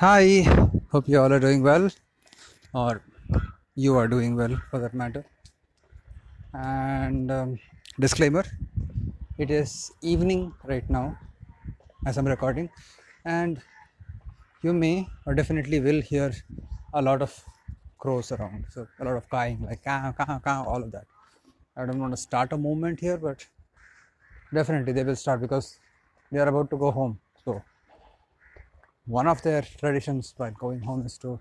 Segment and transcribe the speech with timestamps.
[0.00, 0.42] Hi,
[0.92, 1.90] hope you all are doing well,
[2.72, 3.02] or
[3.74, 5.24] you are doing well for that matter.
[6.54, 7.58] And um,
[7.98, 8.44] disclaimer
[9.38, 11.18] it is evening right now
[12.06, 12.70] as I'm recording,
[13.24, 13.60] and
[14.62, 16.32] you may or definitely will hear
[16.94, 17.34] a lot of
[17.98, 21.06] crows around, so a lot of cawing, like caw, caw, caw, all of that.
[21.76, 23.44] I don't want to start a movement here, but
[24.54, 25.80] definitely they will start because
[26.30, 27.18] they are about to go home.
[27.44, 27.64] So
[29.08, 31.38] one of their traditions while going home is to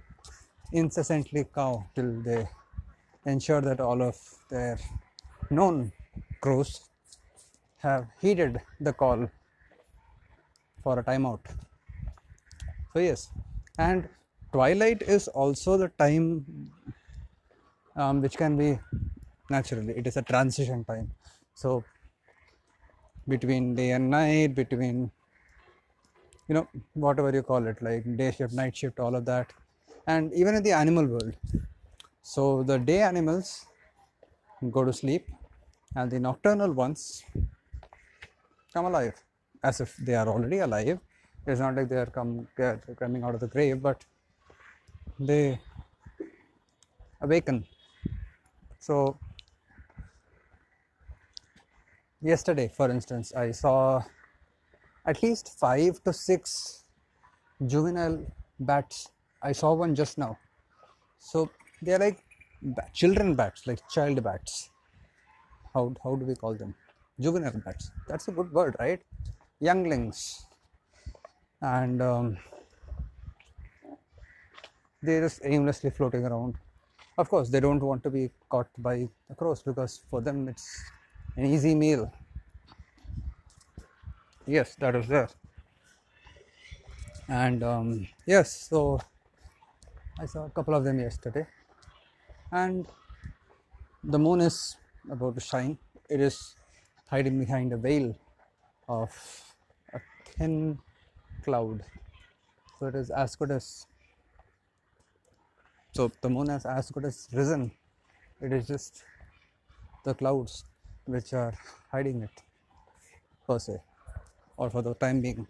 [0.72, 2.48] incessantly cow till they
[3.26, 4.16] ensure that all of
[4.50, 4.78] their
[5.50, 5.92] known
[6.42, 6.90] crews
[7.78, 9.30] have heeded the call
[10.82, 11.40] for a timeout.
[12.94, 13.30] So, yes,
[13.78, 14.08] and
[14.52, 16.72] twilight is also the time
[17.96, 18.80] um, which can be
[19.50, 21.12] naturally, it is a transition time.
[21.54, 21.84] So,
[23.28, 25.12] between day and night, between
[26.48, 29.54] you know whatever you call it like day shift night shift all of that.
[30.08, 31.36] And even in the animal world
[32.22, 33.66] so the day animals
[34.72, 35.26] go to sleep
[35.96, 37.24] and the nocturnal ones
[38.74, 39.24] come alive
[39.64, 41.00] as if they are already alive.
[41.46, 42.48] It's not like they are come
[43.00, 44.06] coming out of the grave but
[45.20, 45.60] they
[47.22, 47.66] awaken.
[48.80, 49.18] So
[52.22, 54.02] yesterday for instance i saw
[55.08, 56.84] at least five to six
[57.66, 58.20] juvenile
[58.60, 59.10] bats.
[59.42, 60.38] I saw one just now.
[61.18, 61.50] So
[61.82, 62.24] they are like
[62.62, 64.70] bat, children bats, like child bats.
[65.74, 66.76] How, how do we call them?
[67.20, 67.92] Juvenile bats.
[68.08, 69.02] That's a good word, right?
[69.60, 70.46] Younglings.
[71.62, 72.38] And um,
[75.02, 76.56] they're just aimlessly floating around.
[77.18, 80.68] Of course, they don't want to be caught by the crows because for them it's
[81.36, 82.12] an easy meal
[84.48, 85.30] yes that is there.
[87.28, 89.00] And um, yes so
[90.20, 91.46] i saw a couple of them yesterday.
[92.52, 92.88] And
[94.04, 94.78] the moon is
[95.12, 95.78] about to shine.
[96.10, 96.56] It is
[97.10, 98.16] hiding behind a veil
[98.88, 99.12] of
[99.94, 100.80] a thin
[101.44, 101.84] cloud.
[102.80, 103.86] So it is as good as
[105.92, 107.72] so the moon has as good as risen.
[108.42, 109.04] It is just
[110.06, 110.64] the clouds
[111.06, 111.54] which are
[111.92, 112.44] hiding it
[113.48, 113.78] per se
[114.58, 115.48] or for the time being.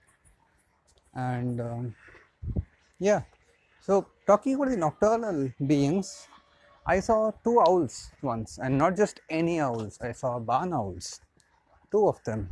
[1.13, 1.95] And um,
[3.00, 3.22] yeah.
[3.81, 6.28] So talking about the nocturnal beings
[6.85, 10.00] i saw two owls once and not just any owls.
[10.01, 11.22] I saw barn owls
[11.91, 12.50] two of them.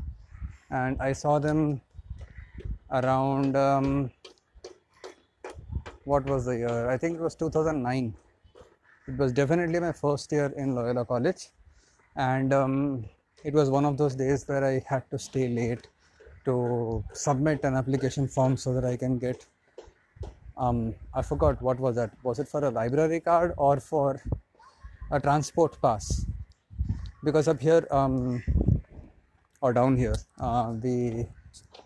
[0.70, 1.82] And i saw them
[2.92, 4.12] around um,
[6.04, 6.90] what was the year?
[6.90, 8.14] I think it was 2009
[9.08, 11.50] it was definitely my first year in loyola college.
[12.16, 13.06] And um,
[13.44, 15.88] it was one of those days where i had to stay late
[16.46, 19.46] to submit an application form so that I can get.
[20.58, 22.12] Um, I forgot what was that.
[22.24, 24.22] Was it for a library card or for
[25.12, 26.26] a transport pass?
[27.24, 28.44] Because up here um,
[29.62, 31.28] or down here, uh, the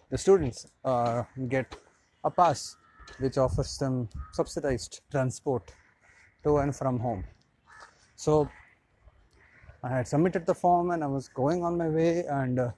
[0.09, 1.75] the students uh, get
[2.23, 2.75] a pass
[3.19, 5.71] which offers them subsidized transport
[6.43, 7.23] to and from home.
[8.15, 8.49] So
[9.83, 12.59] I had submitted the form and I was going on my way and.
[12.59, 12.71] Uh,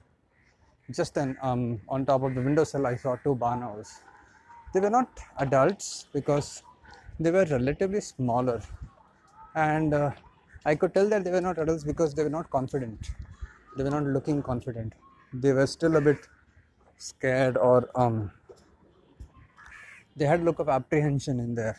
[0.92, 3.92] just then um, on top of the windowsill i saw two barn owls
[4.72, 6.62] they were not adults because
[7.20, 8.60] they were relatively smaller.
[9.54, 10.10] And uh,
[10.64, 13.10] i could tell that they were not adults because they were not confident.
[13.76, 14.94] They were not looking confident.
[15.32, 16.26] They were still a bit
[16.96, 18.30] scared or um,
[20.16, 21.76] they had a look of apprehension in their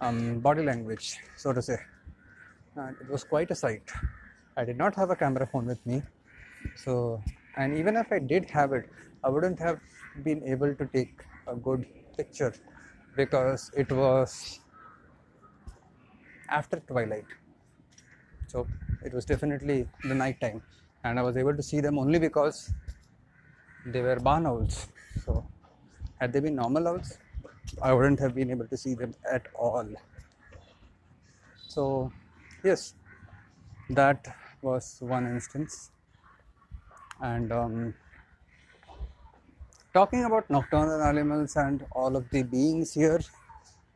[0.00, 1.78] um, body language so to say.
[2.76, 3.90] And it was quite a sight.
[4.56, 6.02] I did not have a camera phone with me
[6.74, 7.22] so
[7.56, 8.86] and even if i did have it
[9.24, 9.80] i wouldn't have
[10.28, 11.86] been able to take a good
[12.16, 12.52] picture
[13.16, 14.60] because it was
[16.48, 17.26] after twilight.
[18.46, 18.66] So
[19.04, 20.62] it was definitely the night time.
[21.04, 22.72] And i was able to see them only because
[23.84, 24.88] they were barn owls.
[25.24, 25.46] So
[26.20, 27.18] had they been normal owls
[27.82, 29.86] i wouldn't have been able to see them at all.
[31.68, 32.12] So
[32.64, 32.94] yes
[33.90, 34.26] that
[34.62, 35.90] was one instance
[37.20, 37.94] and um,
[39.92, 43.20] talking about nocturnal animals and all of the beings here,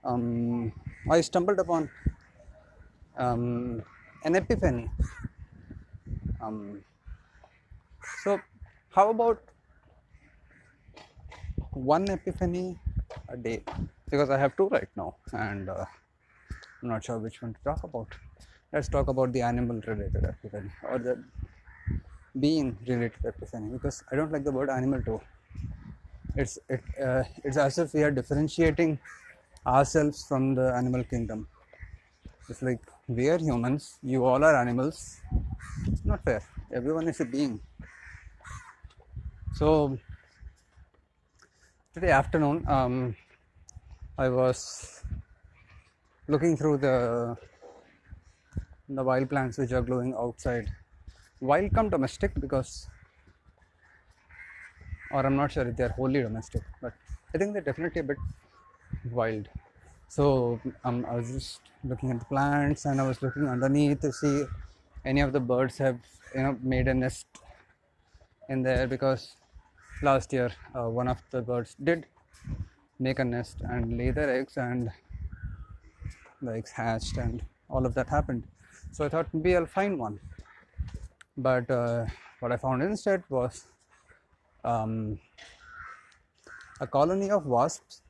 [0.05, 0.73] um,
[1.11, 1.91] I stumbled upon
[3.17, 3.83] um,
[4.25, 4.91] an epiphany.
[6.41, 6.83] Um,
[8.23, 8.41] so,
[8.91, 9.43] how about
[11.73, 12.79] one epiphany
[13.29, 13.63] a day?
[14.09, 15.85] Because I have two right now, and uh,
[16.83, 18.09] I'm not sure which one to talk about.
[18.73, 21.23] Let's talk about the animal related epiphany or the
[22.39, 25.21] being related to epiphany because I don't like the word animal too.
[26.37, 28.99] it's it, uh, it's as if we are differentiating
[29.67, 31.49] ourselves from the animal kingdom.
[32.49, 35.21] It's like we are humans you all are animals.
[35.87, 36.43] It's not fair.
[36.73, 37.61] Everyone is a being.
[39.55, 39.99] So
[41.93, 43.17] today afternoon um,
[44.17, 45.03] i was
[46.29, 47.37] looking through the
[48.89, 50.71] the wild plants which are growing outside
[51.41, 52.89] wild come domestic because
[55.11, 56.95] or i'm not sure if they're wholly domestic but
[57.35, 58.19] i think they're definitely a bit
[59.11, 59.49] wild.
[60.09, 64.13] So um, i was just looking at the plants and i was looking underneath to
[64.13, 64.45] see
[65.05, 66.01] any of the birds have
[66.35, 67.27] you know made a nest
[68.49, 69.37] in there because
[70.03, 72.07] last year uh, one of the birds did
[72.99, 74.91] make a nest and lay their eggs and
[76.43, 78.49] the eggs hatched and all of that happened.
[78.93, 80.21] So i thought maybe i'll find one
[81.43, 82.07] but uh,
[82.41, 83.67] what i found instead was
[84.65, 85.19] um,
[86.81, 88.03] a colony of wasps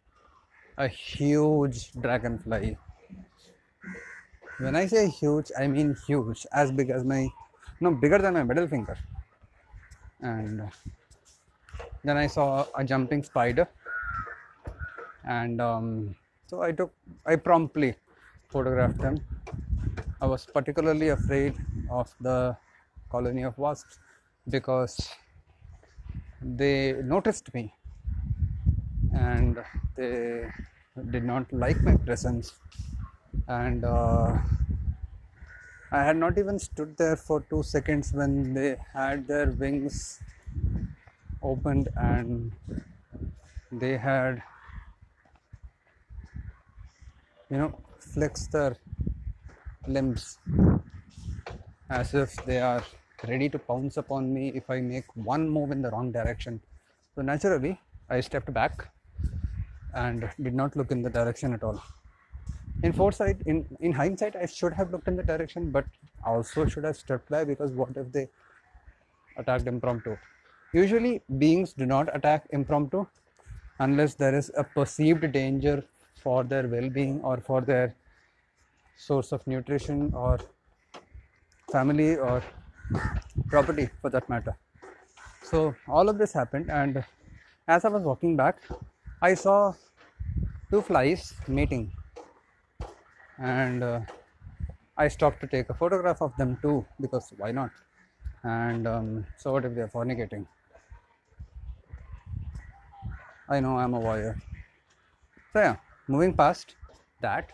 [0.78, 2.78] a huge dragonfly.
[4.58, 7.28] When i say huge i mean huge as big as my
[7.80, 8.96] no bigger than my middle finger.
[10.20, 10.70] And
[12.04, 13.68] then i saw a jumping spider.
[15.24, 16.16] And um,
[16.46, 16.92] so i took
[17.26, 17.94] i promptly
[18.48, 19.20] photographed them.
[20.20, 21.54] I was particularly afraid
[21.90, 22.56] of the
[23.10, 23.98] colony of wasps
[24.48, 25.10] because
[26.40, 27.74] they noticed me
[29.12, 29.58] and
[29.96, 30.50] they
[31.10, 32.54] did not like my presence.
[33.48, 34.38] And uh,
[35.92, 40.20] i had not even stood there for two seconds when they had their wings
[41.42, 42.52] opened and
[43.72, 44.40] they had
[47.50, 48.76] you know flexed their
[49.88, 50.38] limbs
[51.88, 52.84] as if they are
[53.28, 56.60] ready to pounce upon me if I make one move in the wrong direction.
[57.14, 58.88] So naturally, I stepped back
[59.94, 61.82] and did not look in the direction at all.
[62.82, 65.84] In foresight, in, in hindsight, I should have looked in the direction, but
[66.24, 68.28] also should have stepped back because what if they
[69.36, 70.16] attacked impromptu?
[70.72, 73.06] Usually, beings do not attack impromptu
[73.80, 75.84] unless there is a perceived danger
[76.22, 77.94] for their well being or for their
[78.96, 80.38] source of nutrition or
[81.72, 82.42] family or
[83.48, 84.56] property for that matter.
[85.42, 87.04] So all of this happened, and
[87.66, 88.58] as I was walking back,
[89.20, 89.74] I saw
[90.70, 91.92] two flies mating,
[93.38, 94.00] and uh,
[94.96, 97.70] I stopped to take a photograph of them too because why not?
[98.42, 100.46] And um, so what if they're fornicating?
[103.48, 104.40] I know I'm a warrior.
[105.52, 105.76] So yeah,
[106.06, 106.76] moving past
[107.20, 107.50] that,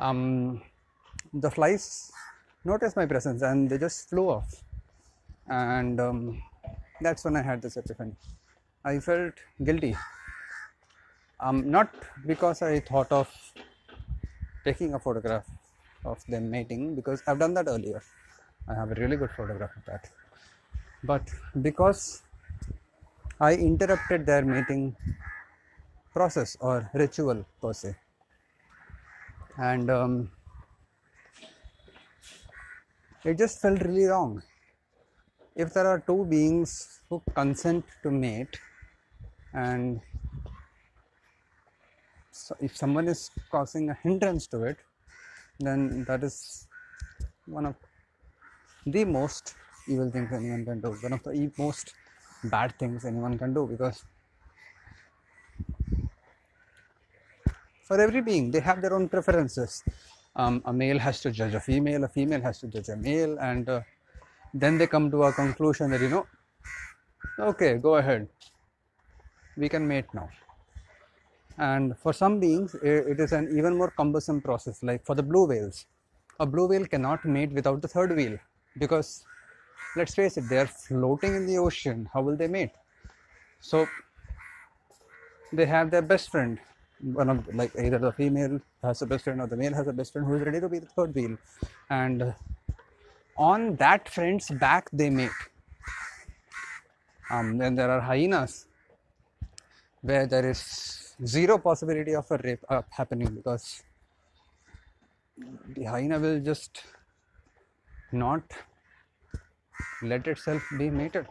[0.00, 0.60] um,
[1.32, 2.10] the flies
[2.64, 4.64] noticed my presence and they just flew off
[5.48, 6.42] and um,
[7.00, 8.12] that's when I had this epiphany.
[8.84, 9.34] I felt
[9.64, 9.96] guilty.
[11.40, 11.94] Um, not
[12.26, 13.28] because I thought of
[14.64, 15.46] taking a photograph
[16.04, 18.02] of them mating, because I've done that earlier.
[18.68, 20.10] I have a really good photograph of that.
[21.04, 21.22] But
[21.62, 22.22] because
[23.40, 24.96] I interrupted their mating
[26.12, 27.94] process or ritual per se.
[29.56, 30.30] And um,
[33.24, 34.42] it just felt really wrong
[35.62, 36.70] if there are two beings
[37.08, 38.58] who consent to mate
[39.52, 40.00] and
[42.40, 43.22] so if someone is
[43.54, 44.78] causing a hindrance to it
[45.66, 46.36] then that is
[47.46, 47.74] one of
[48.86, 49.54] the most
[49.88, 51.94] evil things anyone can do one of the most
[52.54, 54.04] bad things anyone can do because
[57.88, 59.82] for every being they have their own preferences.
[60.36, 63.38] Um, a male has to judge a female a female has to judge a male
[63.40, 63.80] and uh,
[64.54, 66.26] then they come to a conclusion that you know
[67.38, 68.28] okay go ahead.
[69.56, 70.28] We can mate now.
[71.58, 75.46] And for some beings it is an even more cumbersome process like for the blue
[75.46, 75.86] whales.
[76.40, 78.38] A blue whale cannot mate without the third wheel
[78.78, 79.24] because
[79.96, 82.08] let's face it they are floating in the ocean.
[82.12, 82.70] How will they mate?
[83.60, 83.86] So
[85.52, 86.58] they have their best friend.
[87.00, 89.92] One of like either the female has a best friend or the male has a
[89.92, 91.36] best friend who is ready to be the third wheel.
[91.90, 92.34] And
[93.38, 95.30] on that friend's back they mate.
[97.30, 98.66] Um, then there are hyenas
[100.02, 103.82] where there is zero possibility of a rape uh, happening because
[105.74, 106.82] the hyena will just
[108.12, 108.42] not
[110.02, 111.26] let itself be mated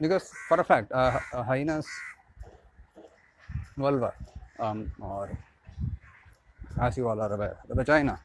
[0.00, 1.88] because for a fact uh, a hyena's
[3.76, 4.12] vulva
[4.58, 5.30] um, or
[6.80, 8.20] as you all are aware the vagina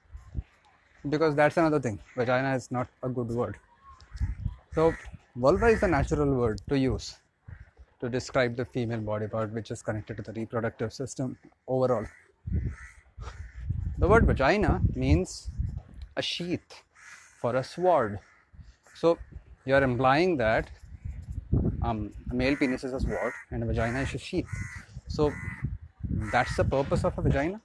[1.10, 2.00] because that's another thing.
[2.16, 3.58] Vagina is not a good word.
[4.74, 4.94] So,
[5.36, 7.18] vulva is a natural word to use
[8.04, 12.06] to describe the female body part which is connected to the reproductive system overall.
[13.98, 15.50] The word vagina means
[16.18, 16.84] a sheath
[17.40, 18.20] for a sword.
[18.96, 19.18] So
[19.66, 20.70] you are implying that
[21.82, 24.50] um, a male penis is a sword and a vagina is a sheath.
[25.08, 25.32] So
[26.32, 27.62] that's the purpose of a vagina?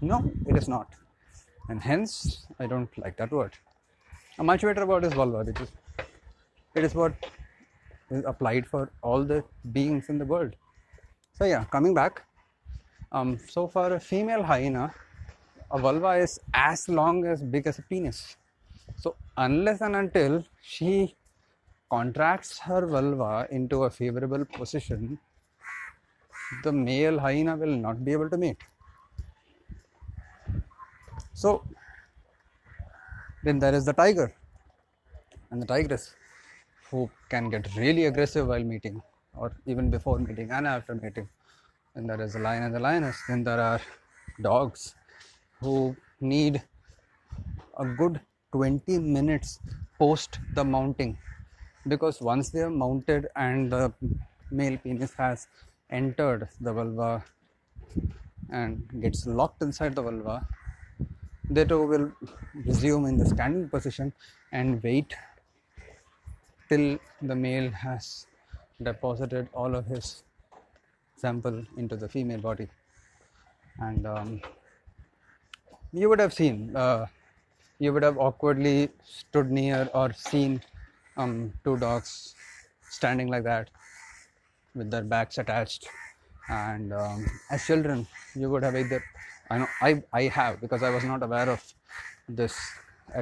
[0.00, 0.88] No, it is not.
[1.72, 3.52] And hence, I don't like that word.
[4.38, 5.70] A much better word is vulva, which is
[6.74, 7.14] it is what
[8.10, 9.42] is applied for all the
[9.76, 10.54] beings in the world.
[11.38, 12.26] So yeah, coming back.
[13.10, 14.92] Um, so for a female hyena,
[15.70, 18.36] a vulva is as long as big as a penis.
[18.96, 21.16] So unless and until she
[21.90, 25.18] contracts her vulva into a favorable position,
[26.64, 28.62] the male hyena will not be able to mate.
[31.42, 31.50] So
[33.44, 34.28] then there is the tiger
[35.50, 36.14] and the tigress
[36.88, 37.00] who
[37.32, 39.02] can get really aggressive while mating
[39.34, 41.28] or even before mating and after mating.
[41.94, 43.18] Then there is the lion and the lioness.
[43.28, 43.80] Then there are
[44.40, 44.94] dogs
[45.60, 46.62] who need
[47.76, 48.20] a good
[48.52, 49.58] 20 minutes
[49.98, 51.18] post the mounting
[51.88, 53.92] because once they are mounted and the
[54.52, 55.48] male penis has
[55.90, 57.12] entered the vulva
[58.50, 60.36] and gets locked inside the vulva
[61.54, 62.12] too will
[62.66, 64.12] resume in the standing position
[64.52, 65.14] and wait
[66.68, 68.26] till the male has
[68.82, 70.24] deposited all of his
[71.16, 72.68] sample into the female body.
[73.78, 74.40] And um,
[75.92, 77.06] you would have seen uh,
[77.78, 80.60] you would have awkwardly stood near or seen
[81.16, 82.34] um, two dogs
[82.88, 83.70] standing like that
[84.74, 85.88] with their backs attached.
[86.48, 89.02] And um, as children you would have either
[89.52, 89.90] i know i
[90.20, 91.62] i have because i was not aware of
[92.40, 92.56] this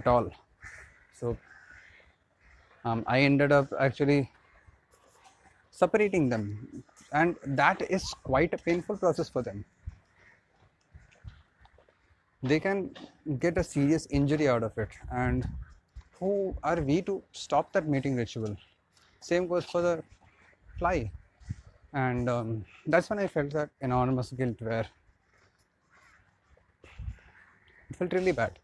[0.00, 0.28] at all
[1.20, 1.37] so
[2.84, 4.30] um, I ended up actually
[5.70, 6.82] separating them,
[7.12, 9.64] and that is quite a painful process for them.
[12.42, 12.94] They can
[13.38, 15.46] get a serious injury out of it, and
[16.18, 18.56] who are we to stop that mating ritual?
[19.20, 20.02] Same goes for the
[20.78, 21.10] fly,
[21.92, 24.87] and um, that's when I felt that enormous guilt where
[27.89, 28.59] it felt really bad.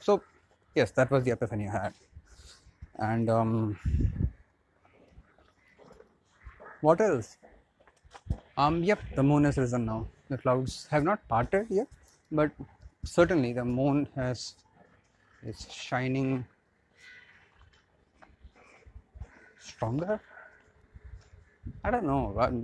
[0.00, 0.22] So
[0.74, 1.94] yes, that was the epiphany I had.
[2.98, 3.78] And um,
[6.80, 7.36] what else?
[8.56, 10.06] Um, yep, the moon has risen now.
[10.30, 11.88] The clouds have not parted yet,
[12.32, 12.50] but
[13.04, 14.54] certainly the moon has
[15.42, 16.46] is shining
[19.58, 20.20] stronger.
[21.82, 22.22] I don't know.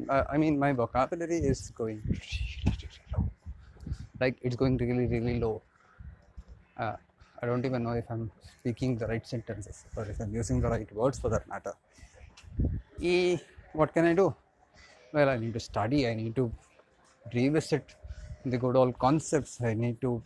[0.09, 2.03] I, I mean, my vocabulary is going
[4.21, 5.63] like it's going really, really low.
[6.77, 6.97] Uh,
[7.43, 10.69] I don't even know if I'm speaking the right sentences or if I'm using the
[10.69, 11.73] right words for that matter.
[13.01, 13.39] E,
[13.73, 14.35] what can I do?
[15.13, 16.53] Well, I need to study, I need to
[17.35, 17.95] revisit
[18.45, 20.23] the good old concepts, I need to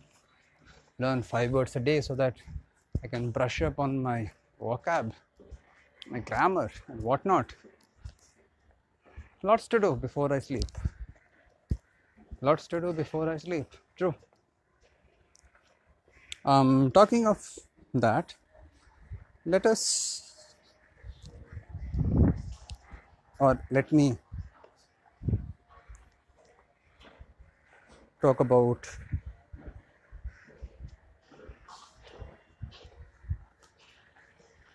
[0.99, 2.35] learn five words a day so that
[3.03, 4.29] I can brush up on my
[4.61, 5.11] vocab,
[6.09, 7.53] my grammar, and whatnot.
[9.41, 10.65] Lots to do before I sleep.
[12.41, 13.67] Lots to do before I sleep.
[13.95, 14.13] True.
[16.43, 17.39] Um, talking of
[17.93, 18.35] that,
[19.45, 20.33] let us,
[23.39, 24.17] or let me
[28.21, 28.85] talk about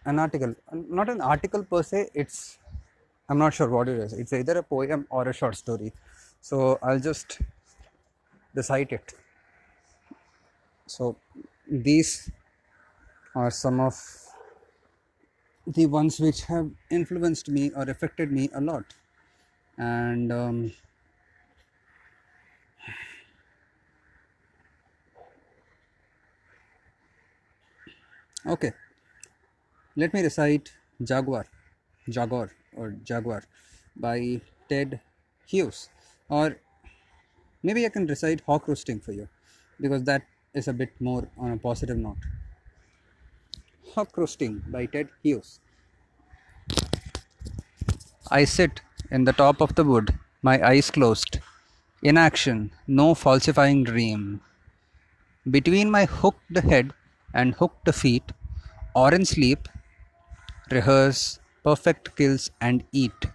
[0.05, 0.55] an article.
[0.73, 2.59] Not an article per se it's
[3.29, 4.12] i'm not sure what it is.
[4.12, 5.93] It's either a poem or a short story.
[6.41, 7.39] So i'll just
[8.54, 9.14] recite it.
[10.87, 11.16] So
[11.66, 12.30] these
[13.35, 13.95] are some of
[15.66, 18.95] the ones which have influenced me or affected me a lot.
[19.78, 20.73] And um,
[28.47, 28.73] okay.
[29.95, 31.47] Let me recite jaguar
[32.09, 33.45] jaguar or jaguar
[33.95, 35.00] by ted
[35.47, 35.90] hughes
[36.28, 36.59] or
[37.62, 39.29] maybe i can recite hawk roosting for you
[39.81, 40.23] because that
[40.55, 42.17] is a bit more on a positive note.
[43.95, 45.61] Hawk Roosting by Ted Hughes.
[48.31, 51.40] I sit in the top of the wood, my eyes closed.
[52.02, 54.40] Inaction, no falsifying dream.
[55.50, 56.93] Between my hooked head
[57.35, 58.33] and hooked feet,
[58.95, 59.69] or in sleep,
[60.71, 63.26] rehearse perfect kills and eat.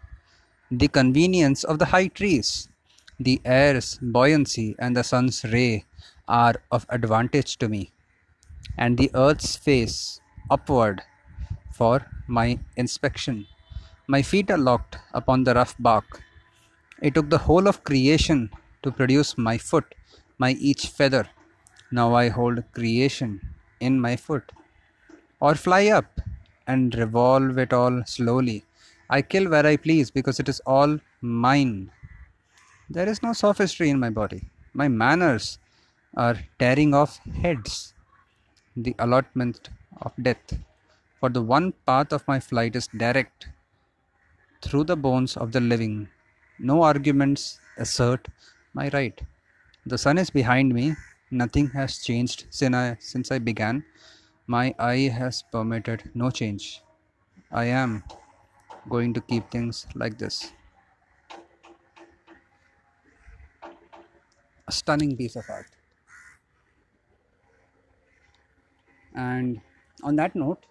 [0.71, 2.69] The convenience of the high trees,
[3.19, 5.85] the air's buoyancy and the sun's ray
[6.27, 7.91] are of advantage to me,
[8.77, 10.19] and the earth's face
[10.49, 11.01] upward
[11.73, 13.45] for my inspection.
[14.07, 16.21] My feet are locked upon the rough bark.
[17.01, 18.49] It took the whole of creation
[18.83, 19.95] to produce my foot,
[20.37, 21.27] my each feather.
[21.91, 23.41] Now I hold creation
[23.79, 24.51] in my foot.
[25.39, 26.19] Or fly up
[26.67, 28.63] and revolve it all slowly.
[29.09, 31.91] I kill where I please because it is all mine.
[32.89, 34.43] There is no sophistry in my body.
[34.73, 35.57] My manners
[36.15, 37.93] are tearing off heads,
[38.75, 39.69] the allotment
[40.01, 40.59] of death.
[41.19, 43.47] For the one path of my flight is direct
[44.61, 46.09] through the bones of the living.
[46.59, 48.27] No arguments assert
[48.73, 49.19] my right.
[49.87, 50.95] The sun is behind me.
[51.31, 53.83] Nothing has changed since I, since I began.
[54.45, 56.81] My eye has permitted no change.
[57.51, 58.03] I am
[58.87, 60.51] going to keep things like this.
[64.67, 65.67] A stunning piece of art.
[69.15, 69.61] And
[70.03, 70.65] on that note,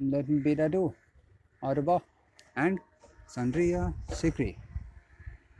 [0.00, 0.94] let me bid adieu,
[1.62, 2.02] revoir,
[2.56, 2.80] and
[3.28, 4.61] Sandria Sikri.